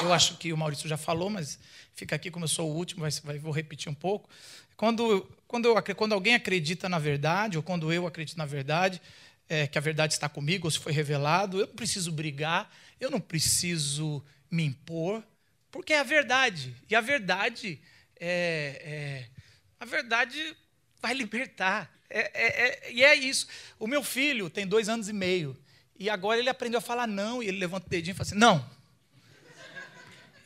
eu 0.02 0.14
acho 0.14 0.38
que 0.38 0.54
o 0.54 0.58
Maurício 0.58 0.88
já 0.88 0.98
falou, 0.98 1.30
mas 1.30 1.60
fica 1.94 2.16
aqui 2.16 2.30
como 2.30 2.46
eu 2.46 2.50
sou 2.50 2.72
o 2.72 2.76
último, 2.76 3.06
vou 3.42 3.52
repetir 3.52 3.92
um 3.92 3.96
pouco. 3.96 4.30
Quando, 4.76 5.28
quando, 5.48 5.66
eu, 5.66 5.96
quando 5.96 6.14
alguém 6.14 6.36
acredita 6.36 6.88
na 6.88 7.00
verdade, 7.00 7.58
ou 7.58 7.64
quando 7.64 7.92
eu 7.92 8.06
acredito 8.06 8.38
na 8.38 8.46
verdade, 8.46 9.02
é, 9.50 9.66
que 9.66 9.78
a 9.78 9.82
verdade 9.82 10.14
está 10.14 10.30
comigo, 10.30 10.68
ou 10.68 10.72
se 10.72 10.80
foi 10.80 10.92
revelado, 10.92 11.60
eu 11.60 11.68
não 11.68 11.76
preciso 11.76 12.12
brigar, 12.12 12.72
eu 13.00 13.10
não 13.10 13.20
preciso 13.20 14.24
me 14.52 14.64
impor, 14.66 15.24
porque 15.72 15.94
é 15.94 16.00
a 16.00 16.04
verdade. 16.04 16.76
E 16.90 16.96
a 16.96 17.02
verdade 17.02 17.80
é, 18.20 18.82
é 18.84 19.38
a 19.80 19.86
verdade 19.86 20.56
vai 21.02 21.14
libertar. 21.14 21.92
É, 22.10 22.20
é, 22.20 22.68
é, 22.68 22.94
e 22.94 23.04
é 23.04 23.16
isso. 23.16 23.48
O 23.80 23.88
meu 23.88 24.04
filho 24.04 24.50
tem 24.50 24.66
dois 24.66 24.90
anos 24.90 25.10
e 25.10 25.14
meio. 25.14 25.58
E 26.00 26.10
agora 26.10 26.40
ele 26.40 26.50
aprendeu 26.50 26.78
a 26.78 26.82
falar 26.82 27.08
não, 27.08 27.42
e 27.42 27.48
ele 27.48 27.58
levanta 27.58 27.88
o 27.88 27.90
dedinho 27.90 28.14
e 28.14 28.16
fala 28.16 28.28
assim: 28.28 28.38
não, 28.38 28.77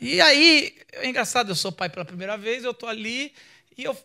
e 0.02 0.20
aí, 0.20 0.76
é 0.94 1.08
engraçado, 1.08 1.52
eu 1.52 1.56
sou 1.56 1.72
pai 1.72 1.88
pela 1.88 2.04
primeira 2.04 2.36
vez, 2.36 2.64
eu 2.64 2.72
estou 2.72 2.90
ali, 2.90 3.34
e 3.78 3.84
eu. 3.84 3.96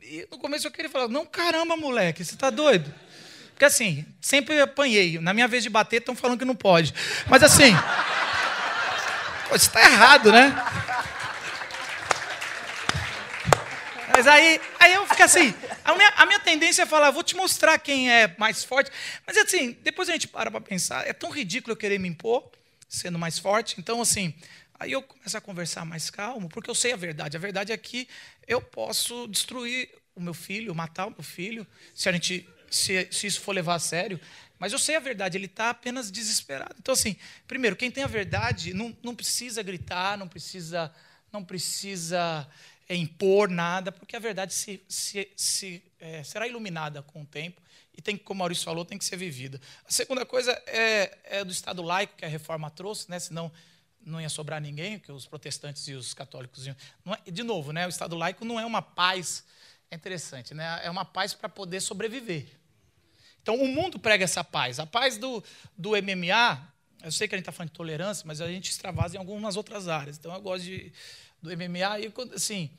E 0.00 0.26
no 0.30 0.38
começo 0.38 0.64
eu 0.64 0.70
queria 0.70 0.88
falar, 0.88 1.08
não, 1.08 1.26
caramba, 1.26 1.76
moleque, 1.76 2.24
você 2.24 2.34
está 2.34 2.48
doido? 2.48 2.94
Porque 3.50 3.64
assim, 3.64 4.06
sempre 4.20 4.60
apanhei. 4.60 5.18
Na 5.18 5.34
minha 5.34 5.48
vez 5.48 5.64
de 5.64 5.68
bater, 5.68 5.96
estão 5.96 6.14
falando 6.14 6.38
que 6.38 6.44
não 6.44 6.54
pode. 6.54 6.94
Mas 7.26 7.42
assim. 7.42 7.72
Pô, 9.48 9.56
isso 9.56 9.66
está 9.66 9.80
errado, 9.80 10.30
né? 10.30 10.54
Mas 14.14 14.26
aí, 14.28 14.60
aí 14.78 14.94
eu 14.94 15.06
fico 15.06 15.22
assim. 15.22 15.54
A 15.84 15.94
minha, 15.94 16.08
a 16.16 16.26
minha 16.26 16.38
tendência 16.38 16.82
é 16.82 16.86
falar, 16.86 17.10
vou 17.10 17.24
te 17.24 17.34
mostrar 17.34 17.78
quem 17.78 18.12
é 18.12 18.34
mais 18.38 18.62
forte. 18.62 18.92
Mas 19.26 19.36
assim, 19.36 19.76
depois 19.82 20.08
a 20.08 20.12
gente 20.12 20.28
para 20.28 20.50
para 20.50 20.60
pensar, 20.60 21.06
é 21.06 21.12
tão 21.12 21.30
ridículo 21.30 21.72
eu 21.72 21.76
querer 21.76 21.98
me 21.98 22.08
impor, 22.08 22.48
sendo 22.88 23.18
mais 23.18 23.38
forte. 23.38 23.74
Então, 23.78 24.00
assim, 24.00 24.32
Aí 24.78 24.92
eu 24.92 25.02
começo 25.02 25.36
a 25.36 25.40
conversar 25.40 25.84
mais 25.84 26.10
calmo, 26.10 26.48
porque 26.48 26.68
eu 26.68 26.74
sei 26.74 26.92
a 26.92 26.96
verdade. 26.96 27.36
A 27.36 27.40
verdade 27.40 27.72
é 27.72 27.76
que 27.76 28.08
eu 28.46 28.60
posso 28.60 29.26
destruir 29.28 29.90
o 30.14 30.20
meu 30.20 30.34
filho, 30.34 30.74
matar 30.74 31.06
o 31.06 31.10
meu 31.10 31.22
filho, 31.22 31.66
se 31.94 32.08
a 32.08 32.12
gente 32.12 32.48
se, 32.70 33.08
se 33.10 33.26
isso 33.26 33.40
for 33.40 33.54
levar 33.54 33.74
a 33.74 33.78
sério. 33.78 34.20
Mas 34.58 34.72
eu 34.72 34.78
sei 34.78 34.96
a 34.96 35.00
verdade, 35.00 35.36
ele 35.36 35.46
está 35.46 35.70
apenas 35.70 36.10
desesperado. 36.10 36.74
Então, 36.78 36.92
assim, 36.92 37.16
primeiro, 37.46 37.76
quem 37.76 37.90
tem 37.90 38.04
a 38.04 38.08
verdade 38.08 38.72
não, 38.72 38.96
não 39.02 39.14
precisa 39.14 39.62
gritar, 39.62 40.16
não 40.16 40.28
precisa, 40.28 40.92
não 41.30 41.44
precisa 41.44 42.48
é, 42.88 42.94
impor 42.94 43.50
nada, 43.50 43.92
porque 43.92 44.16
a 44.16 44.20
verdade 44.20 44.54
se, 44.54 44.82
se, 44.88 45.28
se 45.36 45.82
é, 46.00 46.22
será 46.24 46.46
iluminada 46.46 47.02
com 47.02 47.22
o 47.22 47.26
tempo 47.26 47.60
e 47.96 48.02
tem, 48.02 48.16
como 48.16 48.38
o 48.38 48.40
Maurício 48.40 48.64
falou, 48.64 48.84
tem 48.84 48.98
que 48.98 49.04
ser 49.04 49.16
vivida. 49.16 49.60
A 49.86 49.90
segunda 49.90 50.24
coisa 50.26 50.52
é, 50.66 51.18
é 51.24 51.44
do 51.44 51.52
Estado 51.52 51.82
laico 51.82 52.16
que 52.16 52.24
a 52.24 52.28
reforma 52.28 52.70
trouxe, 52.70 53.10
né? 53.10 53.18
senão 53.18 53.50
não 54.06 54.20
ia 54.20 54.28
sobrar 54.28 54.60
ninguém, 54.60 54.98
que 54.98 55.10
os 55.10 55.26
protestantes 55.26 55.86
e 55.88 55.94
os 55.94 56.14
católicos 56.14 56.66
iam. 56.66 56.76
É, 57.26 57.30
de 57.30 57.42
novo, 57.42 57.72
né, 57.72 57.86
o 57.86 57.88
Estado 57.88 58.16
laico 58.16 58.44
não 58.44 58.58
é 58.58 58.64
uma 58.64 58.80
paz, 58.80 59.44
é 59.90 59.96
interessante, 59.96 60.54
né, 60.54 60.80
é 60.82 60.90
uma 60.90 61.04
paz 61.04 61.34
para 61.34 61.48
poder 61.48 61.80
sobreviver. 61.80 62.46
Então, 63.42 63.56
o 63.56 63.68
mundo 63.68 63.98
prega 63.98 64.24
essa 64.24 64.42
paz. 64.42 64.80
A 64.80 64.86
paz 64.86 65.18
do, 65.18 65.42
do 65.76 65.90
MMA, 65.90 66.74
eu 67.02 67.12
sei 67.12 67.28
que 67.28 67.34
a 67.34 67.38
gente 67.38 67.42
está 67.42 67.52
falando 67.52 67.70
de 67.70 67.76
tolerância, 67.76 68.24
mas 68.26 68.40
a 68.40 68.48
gente 68.48 68.70
extravasa 68.70 69.16
em 69.16 69.18
algumas 69.18 69.56
outras 69.56 69.86
áreas. 69.86 70.18
Então, 70.18 70.34
eu 70.34 70.40
gosto 70.40 70.64
de, 70.64 70.92
do 71.40 71.56
MMA. 71.56 72.00
E, 72.00 72.12
assim, 72.34 72.70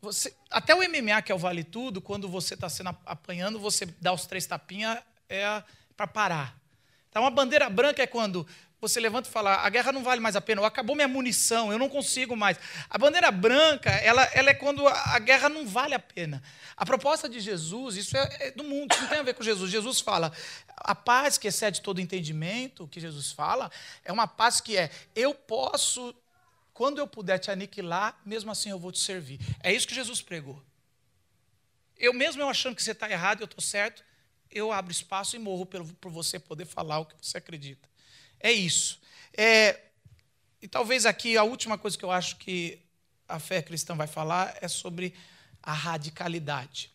você, 0.00 0.34
até 0.50 0.74
o 0.74 0.78
MMA, 0.78 1.22
que 1.22 1.30
é 1.30 1.34
o 1.34 1.38
vale 1.38 1.62
tudo, 1.62 2.00
quando 2.00 2.28
você 2.28 2.54
está 2.54 2.68
sendo 2.68 2.96
apanhando, 3.06 3.60
você 3.60 3.86
dá 4.00 4.12
os 4.12 4.26
três 4.26 4.46
tapinhas 4.46 4.98
é 5.28 5.62
para 5.96 6.06
parar. 6.06 6.58
Então, 7.08 7.22
uma 7.22 7.30
bandeira 7.30 7.70
branca 7.70 8.02
é 8.02 8.06
quando 8.06 8.46
você 8.80 9.00
levanta 9.00 9.28
e 9.28 9.32
fala: 9.32 9.54
a 9.54 9.70
guerra 9.70 9.90
não 9.90 10.02
vale 10.02 10.20
mais 10.20 10.36
a 10.36 10.40
pena, 10.40 10.60
ou 10.60 10.66
acabou 10.66 10.94
minha 10.94 11.08
munição, 11.08 11.72
eu 11.72 11.78
não 11.78 11.88
consigo 11.88 12.36
mais. 12.36 12.58
A 12.90 12.98
bandeira 12.98 13.30
branca, 13.30 13.90
ela, 13.90 14.22
ela 14.34 14.50
é 14.50 14.54
quando 14.54 14.86
a, 14.86 15.18
guerra 15.18 15.48
não 15.48 15.66
vale 15.66 15.94
a 15.94 15.98
pena. 15.98 16.42
A 16.76 16.84
proposta 16.84 17.28
de 17.28 17.40
Jesus, 17.40 17.96
isso 17.96 18.16
é, 18.16 18.36
é 18.40 18.50
do 18.50 18.62
mundo, 18.62 18.92
isso 18.92 19.02
não 19.02 19.08
tem 19.08 19.18
a 19.18 19.22
ver 19.22 19.34
com 19.34 19.42
Jesus. 19.42 19.70
Jesus 19.70 20.00
fala: 20.00 20.30
a 20.76 20.94
paz 20.94 21.38
que 21.38 21.48
excede 21.48 21.80
todo 21.80 22.00
entendimento, 22.00 22.86
que 22.88 23.00
Jesus 23.00 23.32
fala, 23.32 23.70
é 24.04 24.12
uma 24.12 24.26
paz 24.26 24.60
que 24.60 24.76
é: 24.76 24.90
eu 25.14 25.34
posso, 25.34 26.14
quando 26.74 26.98
eu 26.98 27.06
puder 27.06 27.38
te 27.38 27.50
aniquilar, 27.50 28.20
mesmo 28.26 28.50
assim 28.50 28.70
eu 28.70 28.78
vou 28.78 28.92
te 28.92 28.98
servir. 28.98 29.40
É 29.62 29.72
isso 29.72 29.88
que 29.88 29.94
Jesus 29.94 30.20
pregou. 30.20 30.62
Eu 31.96 32.12
mesmo 32.12 32.42
eu 32.42 32.48
achando 32.50 32.76
que 32.76 32.82
você 32.82 32.90
está 32.90 33.10
errado, 33.10 33.40
eu 33.40 33.46
estou 33.46 33.62
certo, 33.62 34.04
eu 34.50 34.70
abro 34.70 34.92
espaço 34.92 35.34
e 35.34 35.38
morro 35.38 35.64
por 35.64 36.10
você 36.10 36.38
poder 36.38 36.66
falar 36.66 36.98
o 36.98 37.06
que 37.06 37.14
você 37.20 37.38
acredita. 37.38 37.88
É 38.40 38.52
isso. 38.52 39.00
É, 39.36 39.80
e 40.60 40.68
talvez 40.68 41.06
aqui 41.06 41.36
a 41.36 41.44
última 41.44 41.76
coisa 41.76 41.96
que 41.96 42.04
eu 42.04 42.10
acho 42.10 42.36
que 42.36 42.80
a 43.28 43.38
fé 43.38 43.62
cristã 43.62 43.94
vai 43.94 44.06
falar 44.06 44.56
é 44.60 44.68
sobre 44.68 45.14
a 45.62 45.72
radicalidade. 45.72 46.90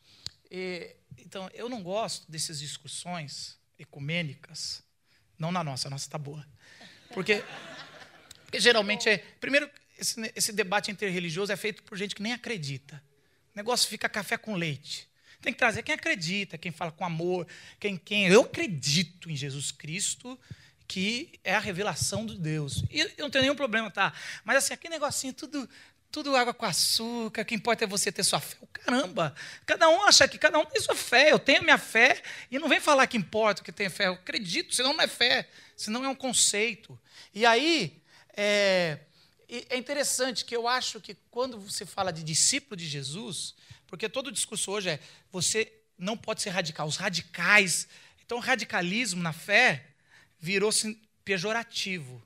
E, 0.49 0.95
então, 1.17 1.49
eu 1.53 1.69
não 1.69 1.83
gosto 1.83 2.29
dessas 2.31 2.59
discussões 2.59 3.57
ecumênicas, 3.77 4.83
não 5.37 5.51
na 5.51 5.63
nossa, 5.63 5.87
a 5.87 5.91
nossa 5.91 6.05
está 6.05 6.17
boa. 6.17 6.45
Porque, 7.13 7.43
porque, 8.43 8.59
geralmente 8.59 9.09
é. 9.09 9.17
Primeiro, 9.39 9.69
esse, 9.97 10.31
esse 10.35 10.51
debate 10.51 10.91
interreligioso 10.91 11.51
é 11.51 11.55
feito 11.55 11.83
por 11.83 11.97
gente 11.97 12.15
que 12.15 12.21
nem 12.21 12.33
acredita. 12.33 13.01
O 13.53 13.57
negócio 13.57 13.89
fica 13.89 14.07
café 14.07 14.37
com 14.37 14.55
leite. 14.55 15.09
Tem 15.41 15.51
que 15.51 15.59
trazer 15.59 15.83
quem 15.83 15.95
acredita, 15.95 16.57
quem 16.57 16.71
fala 16.71 16.91
com 16.91 17.03
amor, 17.03 17.47
quem, 17.79 17.97
quem 17.97 18.27
eu 18.27 18.41
acredito 18.41 19.29
em 19.29 19.35
Jesus 19.35 19.71
Cristo 19.71 20.39
que 20.91 21.39
é 21.41 21.55
a 21.55 21.59
revelação 21.59 22.25
de 22.25 22.37
Deus. 22.37 22.83
E 22.91 22.99
eu 22.99 23.09
não 23.19 23.29
tenho 23.29 23.43
nenhum 23.43 23.55
problema, 23.55 23.89
tá? 23.89 24.11
Mas 24.43 24.57
assim, 24.57 24.73
aquele 24.73 24.93
negocinho, 24.95 25.31
tudo, 25.31 25.69
tudo 26.11 26.35
água 26.35 26.53
com 26.53 26.65
açúcar, 26.65 27.43
o 27.43 27.45
que 27.45 27.55
importa 27.55 27.85
é 27.85 27.87
você 27.87 28.11
ter 28.11 28.25
sua 28.25 28.41
fé. 28.41 28.57
Caramba, 28.73 29.33
cada 29.65 29.87
um 29.87 30.03
acha 30.03 30.27
que 30.27 30.37
cada 30.37 30.59
um 30.59 30.65
tem 30.65 30.81
sua 30.81 30.93
fé. 30.93 31.31
Eu 31.31 31.39
tenho 31.39 31.63
minha 31.63 31.77
fé 31.77 32.21
e 32.51 32.59
não 32.59 32.67
vem 32.67 32.81
falar 32.81 33.07
que 33.07 33.15
importa 33.15 33.63
que 33.63 33.71
tem 33.71 33.89
fé. 33.89 34.07
Eu 34.07 34.15
acredito, 34.15 34.75
senão 34.75 34.91
não 34.91 35.01
é 35.01 35.07
fé, 35.07 35.47
senão 35.77 36.03
é 36.03 36.09
um 36.09 36.15
conceito. 36.15 36.99
E 37.33 37.45
aí, 37.45 38.03
é, 38.35 38.99
é 39.69 39.77
interessante 39.77 40.43
que 40.43 40.53
eu 40.53 40.67
acho 40.67 40.99
que 40.99 41.15
quando 41.29 41.57
você 41.57 41.85
fala 41.85 42.11
de 42.11 42.21
discípulo 42.21 42.75
de 42.75 42.85
Jesus, 42.85 43.55
porque 43.87 44.09
todo 44.09 44.27
o 44.27 44.31
discurso 44.31 44.69
hoje 44.69 44.89
é 44.89 44.99
você 45.31 45.71
não 45.97 46.17
pode 46.17 46.41
ser 46.41 46.49
radical. 46.49 46.85
Os 46.85 46.97
radicais. 46.97 47.87
Então, 48.25 48.39
radicalismo 48.39 49.23
na 49.23 49.31
fé 49.31 49.90
virou-se 50.41 50.99
pejorativo. 51.23 52.21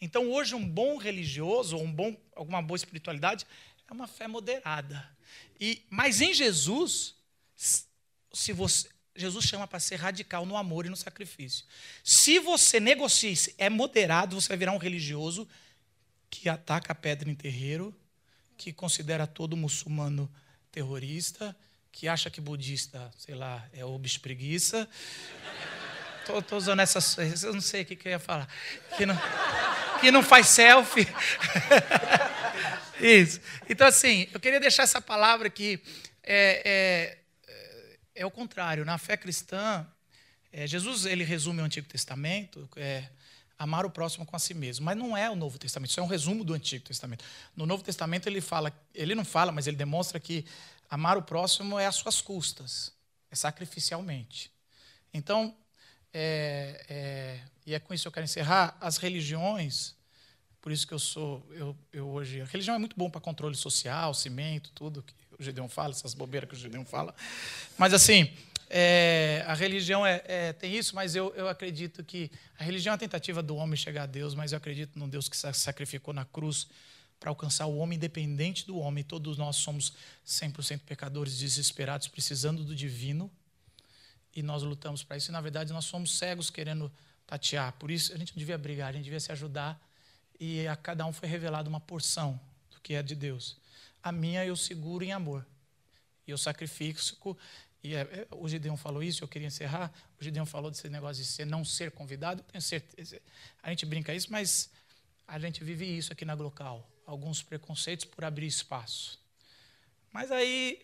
Então, 0.00 0.30
hoje, 0.30 0.54
um 0.54 0.68
bom 0.68 0.96
religioso, 0.96 1.76
ou 1.76 1.84
um 1.84 1.92
bom, 1.92 2.16
alguma 2.34 2.60
boa 2.60 2.76
espiritualidade, 2.76 3.46
é 3.88 3.92
uma 3.92 4.08
fé 4.08 4.26
moderada. 4.26 5.08
E, 5.58 5.82
mas 5.88 6.20
em 6.20 6.34
Jesus, 6.34 7.14
se 8.32 8.52
você, 8.52 8.88
Jesus 9.14 9.44
chama 9.44 9.66
para 9.66 9.78
ser 9.78 9.96
radical 9.96 10.44
no 10.46 10.56
amor 10.56 10.86
e 10.86 10.88
no 10.88 10.96
sacrifício. 10.96 11.64
Se 12.02 12.38
você 12.38 12.80
negocia, 12.80 13.34
é 13.58 13.68
moderado, 13.68 14.40
você 14.40 14.48
vai 14.48 14.56
virar 14.56 14.72
um 14.72 14.78
religioso 14.78 15.46
que 16.28 16.48
ataca 16.48 16.92
a 16.92 16.94
pedra 16.94 17.30
em 17.30 17.34
terreiro, 17.34 17.94
que 18.56 18.72
considera 18.72 19.26
todo 19.26 19.56
muçulmano 19.56 20.30
terrorista, 20.72 21.56
que 21.92 22.08
acha 22.08 22.30
que 22.30 22.40
budista, 22.40 23.10
sei 23.18 23.34
lá, 23.34 23.68
é 23.72 23.84
obis 23.84 24.16
preguiça. 26.30 26.38
Estou 26.38 26.58
usando 26.58 26.80
essas. 26.80 27.42
Eu 27.42 27.52
não 27.52 27.60
sei 27.60 27.82
o 27.82 27.86
que, 27.86 27.96
que 27.96 28.08
eu 28.08 28.12
ia 28.12 28.18
falar. 28.18 28.48
Que 28.96 29.04
não, 29.04 29.16
que 30.00 30.10
não 30.10 30.22
faz 30.22 30.48
selfie. 30.48 31.06
Isso. 33.00 33.40
Então, 33.68 33.86
assim, 33.86 34.28
eu 34.32 34.40
queria 34.40 34.60
deixar 34.60 34.82
essa 34.82 35.00
palavra 35.00 35.48
que 35.48 35.80
é, 36.22 36.62
é, 36.64 37.18
é 38.14 38.26
o 38.26 38.30
contrário. 38.30 38.84
Na 38.84 38.98
fé 38.98 39.16
cristã, 39.16 39.86
é, 40.52 40.66
Jesus 40.66 41.06
ele 41.06 41.24
resume 41.24 41.62
o 41.62 41.64
Antigo 41.64 41.88
Testamento, 41.88 42.68
é, 42.76 43.08
amar 43.58 43.84
o 43.86 43.90
próximo 43.90 44.26
com 44.26 44.36
a 44.36 44.38
si 44.38 44.54
mesmo. 44.54 44.84
Mas 44.84 44.96
não 44.96 45.16
é 45.16 45.30
o 45.30 45.36
Novo 45.36 45.58
Testamento, 45.58 45.90
isso 45.90 46.00
é 46.00 46.02
um 46.02 46.06
resumo 46.06 46.44
do 46.44 46.54
Antigo 46.54 46.84
Testamento. 46.84 47.24
No 47.56 47.66
Novo 47.66 47.82
Testamento 47.82 48.26
ele 48.26 48.40
fala, 48.40 48.72
ele 48.94 49.14
não 49.14 49.24
fala, 49.24 49.52
mas 49.52 49.66
ele 49.66 49.76
demonstra 49.76 50.18
que 50.18 50.44
amar 50.88 51.16
o 51.16 51.22
próximo 51.22 51.78
é 51.78 51.86
às 51.86 51.94
suas 51.94 52.20
custas, 52.20 52.92
é 53.30 53.36
sacrificialmente. 53.36 54.50
Então, 55.12 55.54
é, 56.12 56.84
é, 56.88 57.40
e 57.66 57.74
é 57.74 57.78
com 57.78 57.94
isso 57.94 58.02
que 58.04 58.08
eu 58.08 58.12
quero 58.12 58.24
encerrar, 58.24 58.76
as 58.80 58.96
religiões 58.96 59.94
Por 60.60 60.72
isso 60.72 60.86
que 60.86 60.92
eu 60.92 60.98
sou, 60.98 61.46
eu, 61.52 61.76
eu 61.92 62.08
hoje. 62.08 62.42
A 62.42 62.44
religião 62.44 62.74
é 62.74 62.78
muito 62.78 62.96
bom 62.96 63.08
para 63.08 63.20
controle 63.20 63.54
social, 63.54 64.12
cimento, 64.12 64.70
tudo 64.74 65.02
que 65.02 65.14
o 65.38 65.42
Gideon 65.42 65.68
fala, 65.68 65.92
essas 65.92 66.12
bobeiras 66.12 66.48
que 66.48 66.54
o 66.54 66.58
Gideon 66.58 66.84
fala. 66.84 67.14
Mas 67.78 67.94
assim, 67.94 68.30
é, 68.68 69.42
a 69.46 69.54
religião 69.54 70.06
é, 70.06 70.22
é, 70.26 70.52
tem 70.52 70.76
isso, 70.76 70.94
mas 70.94 71.16
eu, 71.16 71.32
eu 71.34 71.48
acredito 71.48 72.04
que 72.04 72.30
a 72.58 72.62
religião 72.62 72.92
é 72.92 72.94
a 72.94 72.98
tentativa 72.98 73.42
do 73.42 73.56
homem 73.56 73.76
chegar 73.76 74.04
a 74.04 74.06
Deus, 74.06 74.34
mas 74.34 74.52
eu 74.52 74.58
acredito 74.58 74.98
num 74.98 75.08
Deus 75.08 75.28
que 75.28 75.36
se 75.36 75.52
sacrificou 75.54 76.12
na 76.12 76.24
cruz 76.24 76.68
para 77.18 77.30
alcançar 77.30 77.66
o 77.66 77.76
homem 77.78 77.96
independente 77.96 78.66
do 78.66 78.78
homem. 78.78 79.02
Todos 79.02 79.36
nós 79.36 79.56
somos 79.56 79.92
100% 80.26 80.80
pecadores, 80.86 81.38
desesperados, 81.38 82.06
precisando 82.06 82.64
do 82.64 82.74
divino, 82.74 83.30
e 84.34 84.42
nós 84.42 84.62
lutamos 84.62 85.02
para 85.02 85.16
isso. 85.16 85.30
E 85.30 85.32
na 85.32 85.40
verdade 85.40 85.72
nós 85.72 85.84
somos 85.84 86.16
cegos 86.16 86.50
querendo 86.50 86.90
tatear. 87.26 87.72
Por 87.74 87.90
isso 87.90 88.12
a 88.12 88.16
gente 88.16 88.32
não 88.32 88.38
devia 88.38 88.58
brigar, 88.58 88.90
a 88.90 88.92
gente 88.92 89.04
devia 89.04 89.20
se 89.20 89.32
ajudar 89.32 89.80
e 90.38 90.66
a 90.66 90.74
cada 90.74 91.04
um 91.04 91.12
foi 91.12 91.28
revelada 91.28 91.68
uma 91.68 91.80
porção 91.80 92.40
do 92.70 92.80
que 92.80 92.94
é 92.94 93.02
de 93.02 93.14
Deus. 93.14 93.58
A 94.02 94.10
minha 94.10 94.44
eu 94.44 94.56
seguro 94.56 95.04
em 95.04 95.12
amor. 95.12 95.46
E 96.26 96.30
eu 96.30 96.38
sacrifico. 96.38 97.36
E 97.82 97.94
é, 97.94 98.00
é, 98.00 98.26
o 98.30 98.48
Gideon 98.48 98.76
falou 98.76 99.02
isso, 99.02 99.22
eu 99.22 99.28
queria 99.28 99.48
encerrar. 99.48 99.92
O 100.18 100.24
Gideon 100.24 100.46
falou 100.46 100.70
desse 100.70 100.88
negócio 100.88 101.22
de 101.22 101.28
ser, 101.28 101.44
não 101.44 101.64
ser 101.64 101.90
convidado. 101.90 102.42
Tenho 102.42 102.62
certeza. 102.62 103.20
A 103.62 103.68
gente 103.68 103.84
brinca 103.84 104.14
isso, 104.14 104.30
mas 104.30 104.70
a 105.28 105.38
gente 105.38 105.62
vive 105.62 105.84
isso 105.84 106.12
aqui 106.12 106.24
na 106.24 106.34
Glocal. 106.34 106.88
Alguns 107.06 107.42
preconceitos 107.42 108.06
por 108.06 108.24
abrir 108.24 108.46
espaço. 108.46 109.20
Mas 110.12 110.30
aí 110.30 110.82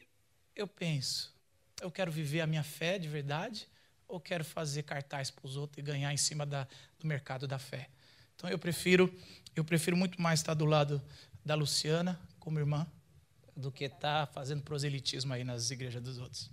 eu 0.54 0.66
penso, 0.66 1.32
eu 1.80 1.90
quero 1.90 2.10
viver 2.10 2.40
a 2.40 2.46
minha 2.46 2.62
fé 2.62 2.98
de 2.98 3.08
verdade 3.08 3.68
ou 4.08 4.20
quero 4.20 4.44
fazer 4.44 4.82
cartaz 4.82 5.30
para 5.30 5.46
os 5.46 5.56
outros 5.56 5.78
e 5.78 5.82
ganhar 5.82 6.12
em 6.12 6.16
cima 6.16 6.46
da, 6.46 6.66
do 6.98 7.06
mercado 7.06 7.46
da 7.46 7.58
fé? 7.58 7.88
Então 8.34 8.48
eu 8.48 8.58
prefiro 8.58 9.12
eu 9.54 9.64
prefiro 9.64 9.96
muito 9.96 10.20
mais 10.20 10.40
estar 10.40 10.54
do 10.54 10.66
lado 10.66 11.02
da 11.44 11.54
Luciana 11.54 12.20
como 12.38 12.58
irmã 12.58 12.86
do 13.56 13.72
que 13.72 13.84
estar 13.84 14.26
fazendo 14.26 14.62
proselitismo 14.62 15.32
aí 15.32 15.42
nas 15.42 15.70
igrejas 15.70 16.02
dos 16.02 16.18
outros. 16.18 16.50